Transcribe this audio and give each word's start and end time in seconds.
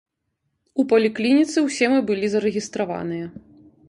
У 0.83 0.85
паліклініцы 0.93 1.57
ўсе 1.67 1.85
мы 1.97 2.01
былі 2.09 2.31
зарэгістраваныя. 2.37 3.25